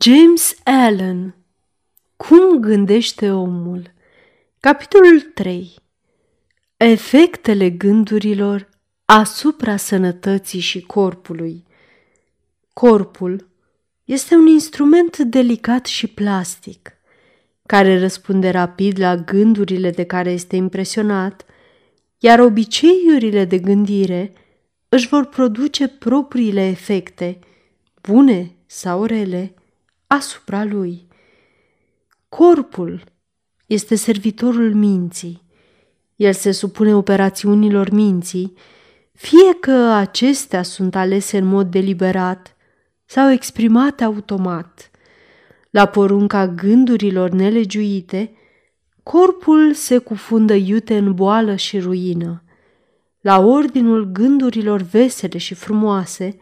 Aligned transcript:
James 0.00 0.54
Allen 0.64 1.34
Cum 2.16 2.60
gândește 2.60 3.30
omul? 3.30 3.92
Capitolul 4.60 5.20
3 5.20 5.74
Efectele 6.76 7.70
gândurilor 7.70 8.68
asupra 9.04 9.76
sănătății 9.76 10.60
și 10.60 10.80
corpului 10.80 11.64
Corpul 12.72 13.48
este 14.04 14.34
un 14.34 14.46
instrument 14.46 15.18
delicat 15.18 15.86
și 15.86 16.06
plastic, 16.06 16.92
care 17.66 17.98
răspunde 17.98 18.50
rapid 18.50 18.98
la 18.98 19.16
gândurile 19.16 19.90
de 19.90 20.04
care 20.04 20.30
este 20.30 20.56
impresionat, 20.56 21.44
iar 22.18 22.40
obiceiurile 22.40 23.44
de 23.44 23.58
gândire 23.58 24.32
își 24.88 25.08
vor 25.08 25.24
produce 25.24 25.88
propriile 25.88 26.66
efecte, 26.66 27.38
bune 28.02 28.52
sau 28.66 29.04
rele, 29.04 29.54
asupra 30.14 30.64
lui. 30.64 31.06
Corpul 32.28 33.04
este 33.66 33.94
servitorul 33.94 34.74
minții. 34.74 35.42
El 36.16 36.32
se 36.32 36.50
supune 36.50 36.94
operațiunilor 36.94 37.90
minții, 37.90 38.52
fie 39.12 39.54
că 39.60 39.72
acestea 39.72 40.62
sunt 40.62 40.94
alese 40.94 41.38
în 41.38 41.44
mod 41.44 41.70
deliberat 41.70 42.56
sau 43.04 43.30
exprimate 43.30 44.04
automat. 44.04 44.90
La 45.70 45.86
porunca 45.86 46.46
gândurilor 46.48 47.30
nelegiuite, 47.30 48.32
corpul 49.02 49.74
se 49.74 49.98
cufundă 49.98 50.54
iute 50.54 50.96
în 50.96 51.14
boală 51.14 51.56
și 51.56 51.78
ruină. 51.78 52.42
La 53.20 53.38
ordinul 53.40 54.04
gândurilor 54.04 54.80
vesele 54.80 55.38
și 55.38 55.54
frumoase, 55.54 56.36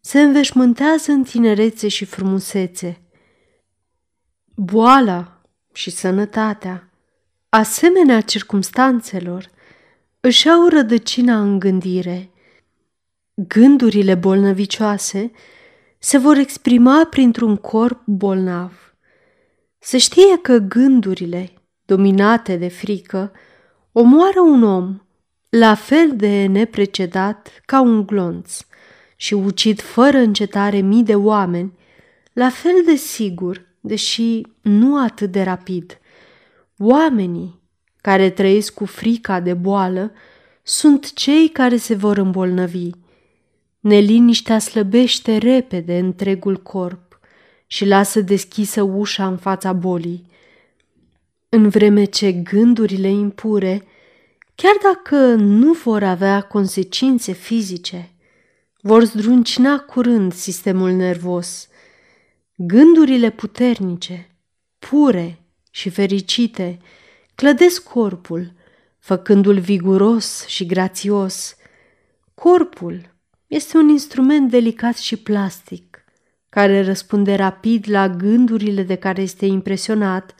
se 0.00 0.20
înveșmântează 0.20 1.10
în 1.12 1.22
tinerețe 1.22 1.88
și 1.88 2.04
frumusețe. 2.04 3.00
Boala 4.58 5.40
și 5.72 5.90
sănătatea, 5.90 6.90
asemenea 7.48 8.20
circumstanțelor, 8.20 9.50
își 10.20 10.48
au 10.48 10.68
rădăcina 10.68 11.40
în 11.40 11.58
gândire. 11.58 12.30
Gândurile 13.34 14.14
bolnăvicioase 14.14 15.30
se 15.98 16.18
vor 16.18 16.36
exprima 16.36 17.06
printr-un 17.10 17.56
corp 17.56 18.02
bolnav. 18.04 18.94
Se 19.78 19.98
știe 19.98 20.38
că 20.38 20.56
gândurile, 20.56 21.52
dominate 21.84 22.56
de 22.56 22.68
frică, 22.68 23.32
omoară 23.92 24.40
un 24.40 24.62
om 24.62 25.02
la 25.48 25.74
fel 25.74 26.12
de 26.14 26.46
neprecedat 26.46 27.60
ca 27.64 27.80
un 27.80 28.06
glonț 28.06 28.58
și 29.16 29.34
ucid 29.34 29.80
fără 29.80 30.18
încetare 30.18 30.78
mii 30.78 31.02
de 31.02 31.14
oameni, 31.14 31.78
la 32.32 32.48
fel 32.48 32.82
de 32.84 32.94
sigur, 32.94 33.64
deși 33.86 34.40
nu 34.60 35.02
atât 35.02 35.30
de 35.30 35.42
rapid. 35.42 36.00
Oamenii 36.78 37.60
care 38.00 38.30
trăiesc 38.30 38.74
cu 38.74 38.84
frica 38.84 39.40
de 39.40 39.54
boală 39.54 40.12
sunt 40.62 41.12
cei 41.12 41.48
care 41.48 41.76
se 41.76 41.94
vor 41.94 42.16
îmbolnăvi. 42.16 42.90
Neliniștea 43.80 44.58
slăbește 44.58 45.36
repede 45.36 45.98
întregul 45.98 46.56
corp 46.56 47.20
și 47.66 47.86
lasă 47.86 48.20
deschisă 48.20 48.82
ușa 48.82 49.26
în 49.26 49.36
fața 49.36 49.72
bolii. 49.72 50.30
În 51.48 51.68
vreme 51.68 52.04
ce 52.04 52.32
gândurile 52.32 53.08
impure, 53.08 53.82
chiar 54.54 54.74
dacă 54.82 55.16
nu 55.34 55.72
vor 55.72 56.02
avea 56.02 56.40
consecințe 56.40 57.32
fizice, 57.32 58.10
vor 58.80 59.04
zdruncina 59.04 59.78
curând 59.78 60.32
sistemul 60.32 60.90
nervos. 60.90 61.68
Gândurile 62.58 63.30
puternice, 63.30 64.30
pure 64.78 65.38
și 65.70 65.90
fericite 65.90 66.78
clădesc 67.34 67.82
corpul, 67.82 68.52
făcându-l 68.98 69.58
viguros 69.58 70.46
și 70.46 70.66
grațios. 70.66 71.56
Corpul 72.34 73.14
este 73.46 73.76
un 73.76 73.88
instrument 73.88 74.50
delicat 74.50 74.96
și 74.96 75.16
plastic, 75.16 76.04
care 76.48 76.84
răspunde 76.84 77.34
rapid 77.34 77.84
la 77.88 78.08
gândurile 78.08 78.82
de 78.82 78.94
care 78.94 79.22
este 79.22 79.46
impresionat, 79.46 80.34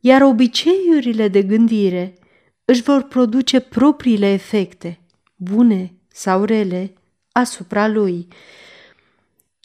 iar 0.00 0.22
obiceiurile 0.22 1.28
de 1.28 1.42
gândire 1.42 2.18
își 2.64 2.82
vor 2.82 3.02
produce 3.02 3.60
propriile 3.60 4.32
efecte, 4.32 5.00
bune 5.36 5.92
sau 6.08 6.44
rele, 6.44 6.92
asupra 7.32 7.88
lui. 7.88 8.28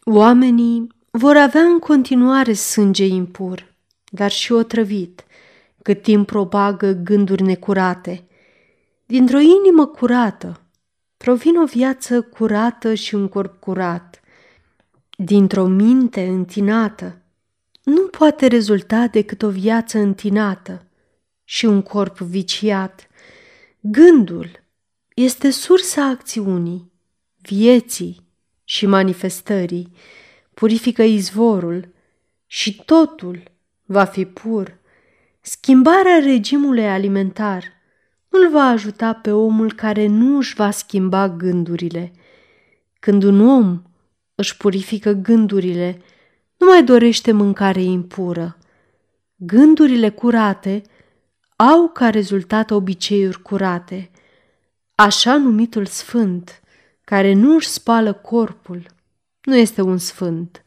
Oamenii 0.03 1.01
vor 1.17 1.37
avea 1.37 1.61
în 1.61 1.79
continuare 1.79 2.53
sânge 2.53 3.05
impur, 3.05 3.73
dar 4.11 4.31
și 4.31 4.51
otrăvit, 4.51 5.25
cât 5.81 6.01
timp 6.01 6.27
propagă 6.27 6.91
gânduri 6.91 7.43
necurate. 7.43 8.27
Dintr-o 9.05 9.39
inimă 9.39 9.85
curată 9.85 10.61
provin 11.17 11.57
o 11.57 11.65
viață 11.65 12.21
curată 12.21 12.93
și 12.93 13.15
un 13.15 13.27
corp 13.27 13.59
curat. 13.59 14.21
Dintr-o 15.17 15.65
minte 15.65 16.27
întinată 16.27 17.21
nu 17.83 18.07
poate 18.07 18.47
rezulta 18.47 19.07
decât 19.07 19.41
o 19.41 19.49
viață 19.49 19.97
întinată 19.97 20.85
și 21.43 21.65
un 21.65 21.81
corp 21.81 22.19
viciat. 22.19 23.07
Gândul 23.79 24.49
este 25.13 25.49
sursa 25.49 26.05
acțiunii, 26.05 26.91
vieții 27.41 28.25
și 28.63 28.85
manifestării, 28.85 29.91
purifică 30.53 31.01
izvorul 31.03 31.93
și 32.45 32.83
totul 32.85 33.43
va 33.85 34.03
fi 34.03 34.25
pur. 34.25 34.77
Schimbarea 35.41 36.19
regimului 36.19 36.87
alimentar 36.87 37.63
nu-l 38.29 38.49
va 38.49 38.63
ajuta 38.63 39.13
pe 39.13 39.31
omul 39.31 39.73
care 39.73 40.07
nu 40.07 40.37
își 40.37 40.55
va 40.55 40.71
schimba 40.71 41.29
gândurile. 41.29 42.11
Când 42.99 43.23
un 43.23 43.49
om 43.49 43.81
își 44.35 44.57
purifică 44.57 45.11
gândurile, 45.11 46.01
nu 46.57 46.67
mai 46.67 46.83
dorește 46.83 47.31
mâncare 47.31 47.81
impură. 47.81 48.57
Gândurile 49.35 50.09
curate 50.09 50.81
au 51.55 51.89
ca 51.89 52.09
rezultat 52.09 52.71
obiceiuri 52.71 53.41
curate. 53.41 54.11
Așa 54.95 55.37
numitul 55.37 55.85
sfânt, 55.85 56.61
care 57.03 57.33
nu 57.33 57.55
își 57.55 57.67
spală 57.67 58.13
corpul, 58.13 58.85
nu 59.43 59.55
este 59.55 59.81
un 59.81 59.97
sfânt. 59.97 60.63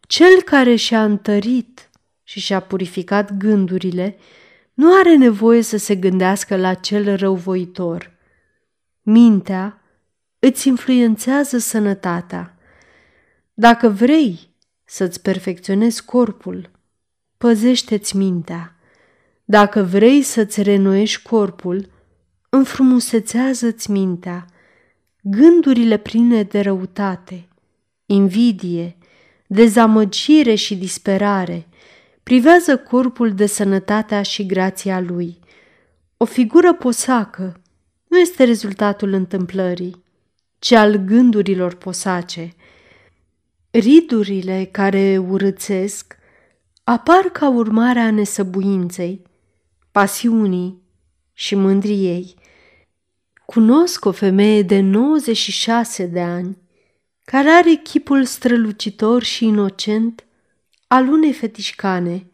Cel 0.00 0.42
care 0.44 0.74
și-a 0.74 1.04
întărit 1.04 1.90
și 2.22 2.40
și-a 2.40 2.60
purificat 2.60 3.36
gândurile, 3.36 4.16
nu 4.74 4.98
are 4.98 5.16
nevoie 5.16 5.62
să 5.62 5.76
se 5.76 5.96
gândească 5.96 6.56
la 6.56 6.74
cel 6.74 7.16
răuvoitor. 7.16 8.12
Mintea 9.02 9.82
îți 10.38 10.68
influențează 10.68 11.58
sănătatea. 11.58 12.58
Dacă 13.54 13.88
vrei 13.88 14.54
să-ți 14.84 15.22
perfecționezi 15.22 16.04
corpul, 16.04 16.70
păzește-ți 17.36 18.16
mintea. 18.16 18.76
Dacă 19.44 19.82
vrei 19.82 20.22
să-ți 20.22 20.62
renoiești 20.62 21.22
corpul, 21.22 21.90
înfrumusețează-ți 22.48 23.90
mintea. 23.90 24.46
Gândurile 25.22 25.96
pline 25.96 26.42
de 26.42 26.60
răutate, 26.60 27.48
invidie, 28.06 28.96
dezamăgire 29.46 30.54
și 30.54 30.76
disperare 30.76 31.66
privează 32.22 32.76
corpul 32.78 33.34
de 33.34 33.46
sănătatea 33.46 34.22
și 34.22 34.46
grația 34.46 35.00
lui. 35.00 35.38
O 36.16 36.24
figură 36.24 36.74
posacă 36.74 37.60
nu 38.08 38.18
este 38.18 38.44
rezultatul 38.44 39.12
întâmplării, 39.12 40.04
ci 40.58 40.72
al 40.72 40.96
gândurilor 40.96 41.74
posace. 41.74 42.52
Ridurile 43.70 44.68
care 44.72 45.18
urățesc 45.18 46.16
apar 46.84 47.22
ca 47.22 47.48
urmare 47.48 47.98
a 47.98 48.10
nesăbuinței, 48.10 49.22
pasiunii 49.90 50.82
și 51.32 51.54
mândriei. 51.54 52.34
Cunosc 53.46 54.04
o 54.04 54.12
femeie 54.12 54.62
de 54.62 54.80
96 54.80 56.06
de 56.06 56.20
ani 56.20 56.63
care 57.24 57.48
are 57.48 57.74
chipul 57.74 58.24
strălucitor 58.24 59.22
și 59.22 59.44
inocent 59.44 60.24
al 60.86 61.08
unei 61.08 61.32
fetișcane. 61.32 62.26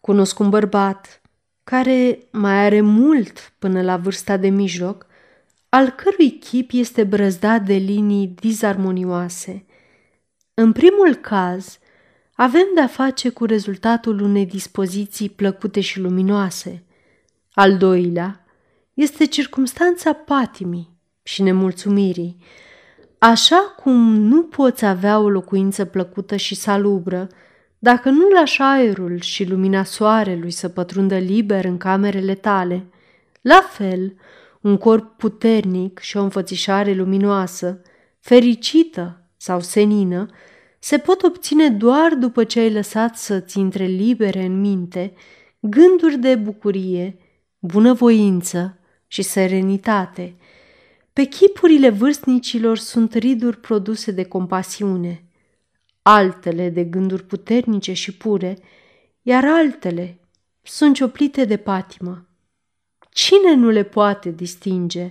Cunosc 0.00 0.38
un 0.38 0.48
bărbat 0.48 1.20
care 1.64 2.18
mai 2.30 2.64
are 2.64 2.80
mult 2.80 3.52
până 3.58 3.82
la 3.82 3.96
vârsta 3.96 4.36
de 4.36 4.48
mijloc, 4.48 5.06
al 5.68 5.90
cărui 5.90 6.30
chip 6.30 6.70
este 6.72 7.04
brăzdat 7.04 7.62
de 7.62 7.74
linii 7.74 8.26
disarmonioase. 8.26 9.64
În 10.54 10.72
primul 10.72 11.14
caz, 11.14 11.78
avem 12.34 12.66
de-a 12.74 12.86
face 12.86 13.28
cu 13.28 13.44
rezultatul 13.44 14.20
unei 14.20 14.46
dispoziții 14.46 15.28
plăcute 15.28 15.80
și 15.80 16.00
luminoase. 16.00 16.84
Al 17.52 17.76
doilea 17.76 18.44
este 18.94 19.24
circumstanța 19.24 20.12
patimii 20.12 20.96
și 21.22 21.42
nemulțumirii. 21.42 22.36
Așa 23.18 23.74
cum 23.82 24.14
nu 24.14 24.42
poți 24.42 24.84
avea 24.84 25.18
o 25.18 25.28
locuință 25.28 25.84
plăcută 25.84 26.36
și 26.36 26.54
salubră 26.54 27.28
dacă 27.78 28.10
nu 28.10 28.28
lași 28.28 28.60
aerul 28.62 29.20
și 29.20 29.44
lumina 29.44 29.84
soarelui 29.84 30.50
să 30.50 30.68
pătrundă 30.68 31.16
liber 31.16 31.64
în 31.64 31.76
camerele 31.76 32.34
tale, 32.34 32.86
la 33.40 33.60
fel, 33.70 34.14
un 34.60 34.76
corp 34.76 35.16
puternic 35.16 35.98
și 35.98 36.16
o 36.16 36.22
înfățișare 36.22 36.92
luminoasă, 36.92 37.82
fericită 38.20 39.20
sau 39.36 39.60
senină, 39.60 40.26
se 40.78 40.98
pot 40.98 41.22
obține 41.22 41.70
doar 41.70 42.14
după 42.14 42.44
ce 42.44 42.60
ai 42.60 42.72
lăsat 42.72 43.16
să-ți 43.16 43.58
intre 43.58 43.84
libere 43.84 44.44
în 44.44 44.60
minte 44.60 45.12
gânduri 45.60 46.18
de 46.18 46.34
bucurie, 46.34 47.18
bunăvoință 47.58 48.78
și 49.06 49.22
serenitate. 49.22 50.34
Pe 51.18 51.24
chipurile 51.24 51.90
vârstnicilor 51.90 52.78
sunt 52.78 53.14
riduri 53.14 53.60
produse 53.60 54.10
de 54.10 54.24
compasiune, 54.24 55.24
altele 56.02 56.68
de 56.68 56.84
gânduri 56.84 57.26
puternice 57.26 57.92
și 57.92 58.16
pure, 58.16 58.58
iar 59.22 59.44
altele 59.44 60.20
sunt 60.62 60.94
cioplite 60.94 61.44
de 61.44 61.56
patimă. 61.56 62.26
Cine 63.10 63.54
nu 63.54 63.68
le 63.68 63.82
poate 63.82 64.30
distinge? 64.30 65.10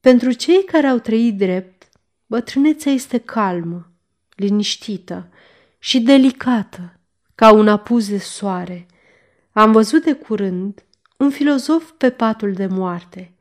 Pentru 0.00 0.32
cei 0.32 0.64
care 0.64 0.86
au 0.86 0.98
trăit 0.98 1.36
drept, 1.36 1.88
bătrânețea 2.26 2.92
este 2.92 3.18
calmă, 3.18 3.92
liniștită 4.36 5.28
și 5.78 6.00
delicată, 6.00 7.00
ca 7.34 7.52
un 7.52 7.68
apus 7.68 8.08
de 8.08 8.18
soare. 8.18 8.86
Am 9.52 9.72
văzut 9.72 10.04
de 10.04 10.12
curând 10.12 10.84
un 11.16 11.30
filozof 11.30 11.90
pe 11.90 12.10
patul 12.10 12.52
de 12.52 12.66
moarte. 12.66 13.32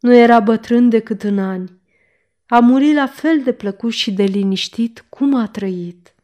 Nu 0.00 0.14
era 0.14 0.40
bătrân 0.40 0.88
decât 0.88 1.22
în 1.22 1.38
ani. 1.38 1.72
A 2.46 2.58
murit 2.58 2.94
la 2.94 3.06
fel 3.06 3.42
de 3.42 3.52
plăcut 3.52 3.92
și 3.92 4.12
de 4.12 4.22
liniștit 4.22 5.04
cum 5.08 5.34
a 5.34 5.46
trăit. 5.46 6.14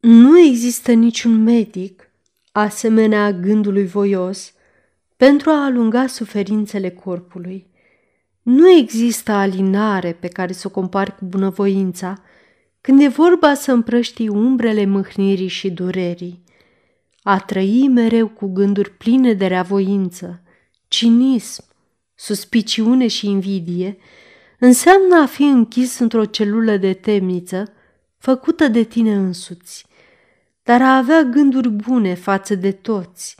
Nu 0.00 0.38
există 0.38 0.92
niciun 0.92 1.42
medic, 1.42 2.10
asemenea 2.52 3.32
gândului 3.32 3.86
voios, 3.86 4.52
pentru 5.16 5.50
a 5.50 5.64
alunga 5.64 6.06
suferințele 6.06 6.90
corpului. 6.90 7.66
Nu 8.42 8.70
există 8.70 9.32
alinare 9.32 10.12
pe 10.12 10.28
care 10.28 10.52
să 10.52 10.66
o 10.66 10.70
compari 10.70 11.16
cu 11.16 11.24
bunăvoința 11.24 12.22
când 12.80 13.00
e 13.00 13.08
vorba 13.08 13.54
să 13.54 13.72
împrăștii 13.72 14.28
umbrele 14.28 14.84
mâhnirii 14.84 15.48
și 15.48 15.70
durerii. 15.70 16.42
A 17.22 17.38
trăi 17.38 17.88
mereu 17.88 18.28
cu 18.28 18.46
gânduri 18.46 18.90
pline 18.90 19.32
de 19.32 19.46
reavoință, 19.46 20.42
cinism, 20.88 21.64
suspiciune 22.22 23.06
și 23.06 23.26
invidie 23.26 23.98
înseamnă 24.58 25.20
a 25.20 25.26
fi 25.26 25.42
închis 25.42 25.98
într-o 25.98 26.24
celulă 26.24 26.76
de 26.76 26.92
temniță 26.92 27.72
făcută 28.18 28.68
de 28.68 28.82
tine 28.82 29.14
însuți, 29.14 29.86
dar 30.62 30.82
a 30.82 30.96
avea 30.96 31.22
gânduri 31.22 31.68
bune 31.68 32.14
față 32.14 32.54
de 32.54 32.72
toți, 32.72 33.36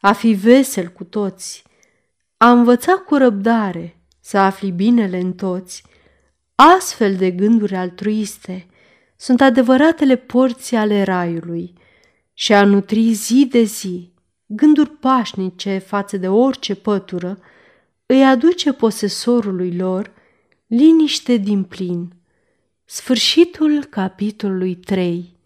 a 0.00 0.12
fi 0.12 0.32
vesel 0.32 0.88
cu 0.88 1.04
toți, 1.04 1.62
a 2.36 2.50
învăța 2.50 2.92
cu 2.92 3.14
răbdare 3.14 3.96
să 4.20 4.38
afli 4.38 4.70
binele 4.70 5.18
în 5.18 5.32
toți, 5.32 5.82
astfel 6.54 7.16
de 7.16 7.30
gânduri 7.30 7.76
altruiste 7.76 8.66
sunt 9.16 9.40
adevăratele 9.40 10.16
porții 10.16 10.76
ale 10.76 11.02
raiului 11.02 11.72
și 12.32 12.52
a 12.52 12.64
nutri 12.64 13.12
zi 13.12 13.46
de 13.50 13.62
zi 13.62 14.12
gânduri 14.46 14.90
pașnice 14.90 15.78
față 15.78 16.16
de 16.16 16.28
orice 16.28 16.74
pătură 16.74 17.38
îi 18.10 18.24
aduce 18.24 18.72
posesorului 18.72 19.76
lor 19.76 20.12
liniște 20.66 21.36
din 21.36 21.62
plin. 21.64 22.12
Sfârșitul 22.84 23.84
capitolului 23.84 24.74
3 24.74 25.36